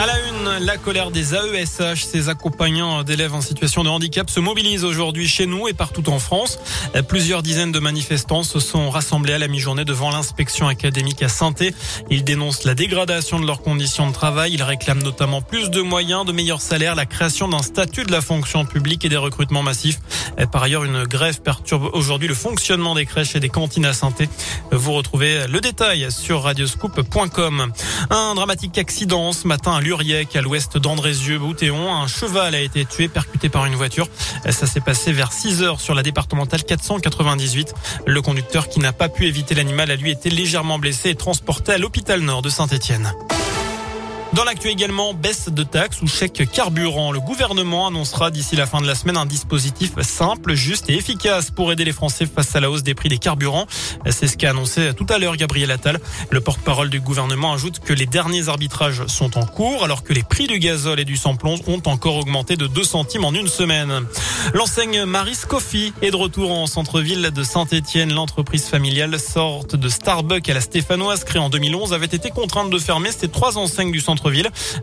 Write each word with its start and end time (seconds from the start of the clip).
À 0.00 0.06
la 0.06 0.14
une, 0.28 0.64
la 0.64 0.76
colère 0.76 1.10
des 1.10 1.34
AESH, 1.34 2.04
ces 2.04 2.28
accompagnants 2.28 3.02
d'élèves 3.02 3.34
en 3.34 3.40
situation 3.40 3.82
de 3.82 3.88
handicap 3.88 4.30
se 4.30 4.38
mobilisent 4.38 4.84
aujourd'hui 4.84 5.26
chez 5.26 5.44
nous 5.44 5.66
et 5.66 5.72
partout 5.72 6.08
en 6.08 6.20
France. 6.20 6.60
Plusieurs 7.08 7.42
dizaines 7.42 7.72
de 7.72 7.80
manifestants 7.80 8.44
se 8.44 8.60
sont 8.60 8.90
rassemblés 8.90 9.32
à 9.32 9.38
la 9.38 9.48
mi-journée 9.48 9.84
devant 9.84 10.10
l'inspection 10.10 10.68
académique 10.68 11.20
à 11.24 11.28
saint 11.28 11.52
Ils 12.10 12.22
dénoncent 12.22 12.62
la 12.62 12.76
dégradation 12.76 13.40
de 13.40 13.46
leurs 13.46 13.60
conditions 13.60 14.06
de 14.06 14.12
travail. 14.12 14.52
Ils 14.54 14.62
réclament 14.62 15.02
notamment 15.02 15.42
plus 15.42 15.68
de 15.68 15.82
moyens, 15.82 16.24
de 16.24 16.30
meilleurs 16.30 16.60
salaires, 16.60 16.94
la 16.94 17.06
création 17.06 17.48
d'un 17.48 17.62
statut 17.62 18.04
de 18.04 18.12
la 18.12 18.20
fonction 18.20 18.64
publique 18.64 19.04
et 19.04 19.08
des 19.08 19.16
recrutements 19.16 19.64
massifs. 19.64 19.98
Par 20.52 20.62
ailleurs, 20.62 20.84
une 20.84 21.06
grève 21.06 21.40
perturbe 21.40 21.90
aujourd'hui 21.92 22.28
le 22.28 22.34
fonctionnement 22.34 22.94
des 22.94 23.04
crèches 23.04 23.34
et 23.34 23.40
des 23.40 23.48
cantines 23.48 23.86
à 23.86 23.92
saint 23.92 24.14
Vous 24.70 24.92
retrouvez 24.92 25.48
le 25.48 25.60
détail 25.60 26.06
sur 26.12 26.44
radioscoop.com. 26.44 27.72
Un 28.10 28.34
dramatique 28.36 28.78
accident 28.78 29.32
ce 29.32 29.48
matin 29.48 29.80
À 29.90 30.42
l'ouest 30.42 30.76
d'Andrézieux, 30.76 31.38
Boutéon. 31.38 31.94
Un 31.94 32.06
cheval 32.06 32.54
a 32.54 32.60
été 32.60 32.84
tué, 32.84 33.08
percuté 33.08 33.48
par 33.48 33.64
une 33.64 33.74
voiture. 33.74 34.06
Ça 34.50 34.66
s'est 34.66 34.82
passé 34.82 35.12
vers 35.12 35.32
6 35.32 35.62
heures 35.62 35.80
sur 35.80 35.94
la 35.94 36.02
départementale 36.02 36.62
498. 36.62 37.72
Le 38.06 38.20
conducteur 38.20 38.68
qui 38.68 38.80
n'a 38.80 38.92
pas 38.92 39.08
pu 39.08 39.26
éviter 39.26 39.54
l'animal 39.54 39.90
a 39.90 39.96
lui 39.96 40.10
été 40.10 40.28
légèrement 40.28 40.78
blessé 40.78 41.08
et 41.08 41.14
transporté 41.14 41.72
à 41.72 41.78
l'hôpital 41.78 42.20
nord 42.20 42.42
de 42.42 42.50
Saint-Etienne. 42.50 43.14
Dans 44.34 44.44
l'actu 44.44 44.68
également, 44.68 45.14
baisse 45.14 45.48
de 45.48 45.62
taxes 45.62 46.02
ou 46.02 46.06
chèque 46.06 46.48
carburant. 46.52 47.12
Le 47.12 47.18
gouvernement 47.18 47.86
annoncera 47.86 48.30
d'ici 48.30 48.56
la 48.56 48.66
fin 48.66 48.80
de 48.80 48.86
la 48.86 48.94
semaine 48.94 49.16
un 49.16 49.24
dispositif 49.24 49.98
simple, 50.02 50.54
juste 50.54 50.90
et 50.90 50.94
efficace 50.94 51.50
pour 51.50 51.72
aider 51.72 51.84
les 51.84 51.92
Français 51.92 52.26
face 52.26 52.54
à 52.54 52.60
la 52.60 52.70
hausse 52.70 52.82
des 52.82 52.94
prix 52.94 53.08
des 53.08 53.16
carburants. 53.16 53.66
C'est 54.10 54.28
ce 54.28 54.36
qu'a 54.36 54.50
annoncé 54.50 54.92
tout 54.94 55.06
à 55.08 55.18
l'heure 55.18 55.36
Gabriel 55.36 55.70
Attal. 55.70 55.98
Le 56.30 56.40
porte-parole 56.40 56.90
du 56.90 57.00
gouvernement 57.00 57.54
ajoute 57.54 57.80
que 57.80 57.94
les 57.94 58.04
derniers 58.04 58.48
arbitrages 58.48 59.06
sont 59.06 59.38
en 59.38 59.46
cours 59.46 59.82
alors 59.82 60.02
que 60.02 60.12
les 60.12 60.22
prix 60.22 60.46
du 60.46 60.58
gazole 60.58 61.00
et 61.00 61.06
du 61.06 61.16
samplon 61.16 61.58
ont 61.66 61.82
encore 61.86 62.16
augmenté 62.16 62.56
de 62.56 62.66
2 62.66 62.84
centimes 62.84 63.24
en 63.24 63.32
une 63.32 63.48
semaine. 63.48 64.06
L'enseigne 64.52 65.04
Maris 65.04 65.38
Coffee 65.48 65.94
est 66.02 66.10
de 66.10 66.16
retour 66.16 66.52
en 66.52 66.66
centre-ville 66.66 67.30
de 67.34 67.42
Saint-Etienne. 67.42 68.12
L'entreprise 68.12 68.66
familiale, 68.66 69.18
sorte 69.18 69.74
de 69.74 69.88
Starbucks 69.88 70.48
à 70.50 70.54
la 70.54 70.60
Stéphanoise 70.60 71.24
créée 71.24 71.40
en 71.40 71.48
2011, 71.48 71.94
avait 71.94 72.06
été 72.06 72.30
contrainte 72.30 72.68
de 72.68 72.78
fermer 72.78 73.10
ses 73.10 73.28
trois 73.28 73.56
enseignes 73.56 73.90
du 73.90 74.00
centre 74.00 74.17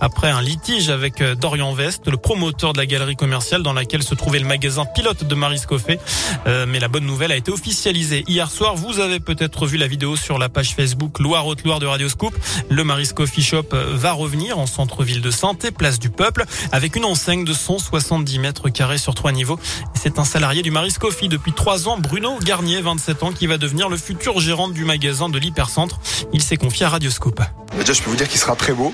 après 0.00 0.30
un 0.30 0.40
litige 0.40 0.90
avec 0.90 1.20
euh, 1.20 1.34
Dorian 1.34 1.72
Vest, 1.72 2.08
le 2.08 2.16
promoteur 2.16 2.72
de 2.72 2.78
la 2.78 2.86
galerie 2.86 3.16
commerciale 3.16 3.62
dans 3.62 3.72
laquelle 3.72 4.02
se 4.02 4.14
trouvait 4.14 4.38
le 4.38 4.46
magasin 4.46 4.84
pilote 4.84 5.24
de 5.24 5.34
Maris 5.34 5.62
Coffey. 5.66 5.98
Euh, 6.46 6.66
mais 6.68 6.80
la 6.80 6.88
bonne 6.88 7.04
nouvelle 7.04 7.32
a 7.32 7.36
été 7.36 7.50
officialisée 7.50 8.24
hier 8.28 8.50
soir. 8.50 8.76
Vous 8.76 9.00
avez 9.00 9.20
peut-être 9.20 9.66
vu 9.66 9.76
la 9.78 9.86
vidéo 9.86 10.16
sur 10.16 10.38
la 10.38 10.48
page 10.48 10.74
Facebook 10.74 11.18
Loire-Haute-Loire 11.18 11.80
de 11.80 11.86
Radio 11.86 12.08
Scoop. 12.08 12.34
Le 12.68 12.84
Maris 12.84 13.10
Coffee 13.14 13.42
Shop 13.42 13.64
euh, 13.72 13.94
va 13.94 14.12
revenir 14.12 14.58
en 14.58 14.66
centre-ville 14.66 15.20
de 15.20 15.30
Santé, 15.30 15.70
place 15.70 15.98
du 15.98 16.10
Peuple, 16.10 16.44
avec 16.72 16.96
une 16.96 17.04
enseigne 17.04 17.44
de 17.44 17.52
170 17.52 18.38
mètres 18.38 18.68
carrés 18.68 18.98
sur 18.98 19.14
trois 19.14 19.32
niveaux. 19.32 19.58
C'est 19.94 20.18
un 20.18 20.24
salarié 20.24 20.62
du 20.62 20.70
Maris 20.70 20.94
Coffee 20.98 21.28
depuis 21.28 21.52
trois 21.52 21.88
ans, 21.88 21.98
Bruno 21.98 22.38
Garnier, 22.40 22.80
27 22.80 23.22
ans, 23.22 23.32
qui 23.32 23.46
va 23.46 23.58
devenir 23.58 23.88
le 23.88 23.96
futur 23.96 24.40
gérant 24.40 24.68
du 24.68 24.84
magasin 24.84 25.28
de 25.28 25.38
l'Hypercentre. 25.38 26.00
Il 26.32 26.42
s'est 26.42 26.56
confié 26.56 26.86
à 26.86 26.90
Radio 26.90 27.10
Scoop. 27.10 27.40
Déjà, 27.78 27.94
je 27.94 28.02
peux 28.02 28.10
vous 28.10 28.16
dire 28.16 28.28
qu'il 28.28 28.38
sera 28.38 28.54
très 28.54 28.74
beau. 28.74 28.92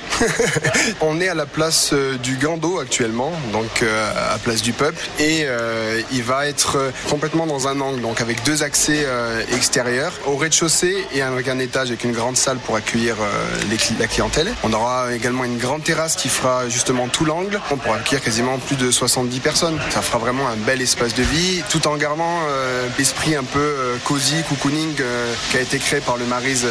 on 1.00 1.20
est 1.20 1.28
à 1.28 1.34
la 1.34 1.46
place 1.46 1.90
euh, 1.92 2.16
du 2.16 2.36
Gando 2.36 2.78
actuellement, 2.78 3.32
donc 3.52 3.82
euh, 3.82 4.34
à 4.34 4.38
place 4.38 4.62
du 4.62 4.72
Peuple, 4.72 5.02
et 5.18 5.42
euh, 5.44 6.00
il 6.12 6.22
va 6.22 6.46
être 6.46 6.78
complètement 7.10 7.46
dans 7.46 7.66
un 7.66 7.80
angle, 7.80 8.00
donc 8.00 8.20
avec 8.20 8.44
deux 8.44 8.62
accès 8.62 9.06
extérieurs, 9.54 10.12
au 10.26 10.36
rez-de-chaussée 10.36 10.96
et 11.14 11.22
avec 11.22 11.48
un 11.48 11.58
étage 11.58 11.88
avec 11.88 12.04
une 12.04 12.12
grande 12.12 12.36
salle 12.36 12.58
pour 12.58 12.76
accueillir 12.76 13.16
la 13.98 14.06
clientèle. 14.06 14.52
On 14.62 14.72
aura 14.72 15.12
également 15.12 15.44
une 15.44 15.58
grande 15.58 15.82
terrasse 15.82 16.16
qui 16.16 16.28
fera 16.28 16.68
justement 16.68 17.08
tout 17.08 17.24
l'angle. 17.24 17.60
On 17.70 17.76
pourra 17.76 17.96
accueillir 17.96 18.22
quasiment 18.22 18.58
plus 18.58 18.76
de 18.76 18.90
70 18.90 19.40
personnes. 19.40 19.78
Ça 19.90 20.02
fera 20.02 20.18
vraiment 20.18 20.48
un 20.48 20.56
bel 20.56 20.80
espace 20.80 21.14
de 21.14 21.22
vie, 21.22 21.62
tout 21.68 21.86
en 21.88 21.96
gardant 21.96 22.40
l'esprit 22.98 23.34
un 23.34 23.44
peu 23.44 23.98
cosy, 24.04 24.42
cocooning 24.48 24.94
qui 25.50 25.56
a 25.56 25.60
été 25.60 25.78
créé 25.78 26.00
par 26.00 26.16
le 26.16 26.24
Marise. 26.26 26.66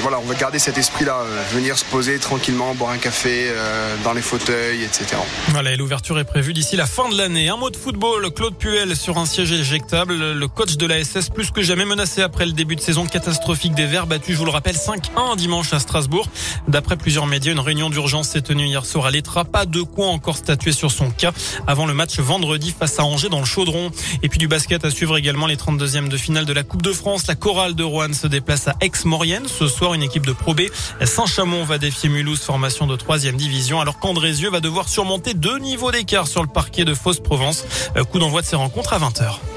voilà, 0.00 0.18
on 0.18 0.26
veut 0.26 0.36
garder 0.36 0.58
cet 0.58 0.78
esprit-là, 0.78 1.24
venir 1.52 1.78
se 1.78 1.84
poser 1.84 2.18
tranquillement, 2.18 2.74
boire 2.74 2.90
un 2.90 2.98
café 2.98 3.48
euh, 3.48 3.96
dans 4.04 4.12
les 4.12 4.22
fauteuils, 4.22 4.82
etc. 4.82 5.16
Voilà, 5.48 5.74
l'ouverture 5.76 6.18
est 6.18 6.24
prévue 6.24 6.52
d'ici 6.52 6.76
la 6.76 6.86
fin 6.86 7.08
de 7.08 7.16
l'année. 7.16 7.48
Un 7.48 7.56
mot 7.56 7.70
de 7.70 7.76
football, 7.76 8.30
Claude 8.32 8.56
Puel 8.56 8.96
sur 8.96 9.18
un 9.18 9.26
siège 9.26 9.52
éjectable. 9.52 10.32
Le 10.32 10.48
coach 10.48 10.76
de 10.76 10.86
la 10.86 11.02
SS 11.02 11.30
plus 11.30 11.50
que 11.50 11.62
jamais 11.62 11.84
menacé 11.84 12.22
après 12.22 12.46
le 12.46 12.52
début 12.52 12.76
de 12.76 12.80
saison 12.80 13.06
catastrophique 13.06 13.74
des 13.74 13.86
Verts, 13.86 14.06
battu, 14.06 14.32
je 14.32 14.38
vous 14.38 14.44
le 14.44 14.50
rappelle, 14.50 14.76
5-1 14.76 15.36
dimanche 15.36 15.72
à 15.72 15.78
Strasbourg. 15.78 16.28
D'après 16.68 16.96
plusieurs 16.96 17.26
médias, 17.26 17.52
une 17.52 17.60
réunion 17.60 17.90
d'urgence 17.90 18.28
s'est 18.28 18.42
tenue 18.42 18.66
hier 18.66 18.84
soir 18.86 19.06
à 19.06 19.10
l'Etra. 19.10 19.44
Pas 19.44 19.66
de 19.66 19.82
quoi 19.82 20.06
encore 20.08 20.36
statuer 20.36 20.72
sur 20.72 20.90
son 20.90 21.10
cas 21.10 21.32
avant 21.66 21.86
le 21.86 21.94
match 21.94 22.18
vendredi 22.18 22.74
face 22.76 22.98
à 22.98 23.04
Angers 23.04 23.28
dans 23.28 23.40
le 23.40 23.44
Chaudron. 23.44 23.90
Et 24.22 24.28
puis 24.28 24.38
du 24.38 24.48
basket 24.48 24.84
à 24.84 24.90
suivre 24.90 25.16
également 25.16 25.46
les 25.46 25.56
32e 25.56 26.08
de 26.08 26.16
finale 26.16 26.44
de 26.44 26.52
la 26.52 26.62
Coupe 26.62 26.82
de 26.82 26.92
France. 26.92 27.26
La 27.26 27.34
chorale 27.34 27.74
de 27.74 27.82
Rouen 27.82 28.12
se 28.12 28.26
déplace 28.26 28.68
à 28.68 28.74
Aix-Maurienne. 28.80 29.46
Ce 29.46 29.66
soir, 29.66 29.94
une 29.94 30.02
équipe 30.02 30.26
de 30.26 30.32
Pro 30.32 30.54
B. 30.54 30.62
Saint-Chamond 31.34 31.64
va 31.64 31.78
défier 31.78 32.08
Mulhouse, 32.08 32.42
formation 32.42 32.86
de 32.86 32.94
3 32.94 33.18
division, 33.32 33.80
alors 33.80 33.98
qu'Andrézieux 33.98 34.50
va 34.50 34.60
devoir 34.60 34.88
surmonter 34.88 35.34
deux 35.34 35.58
niveaux 35.58 35.90
d'écart 35.90 36.28
sur 36.28 36.42
le 36.42 36.48
parquet 36.48 36.84
de 36.84 36.94
Fausse-Provence. 36.94 37.64
Euh, 37.96 38.04
coup 38.04 38.20
d'envoi 38.20 38.40
de 38.40 38.46
ces 38.46 38.54
rencontres 38.54 38.92
à 38.92 39.00
20h. 39.00 39.53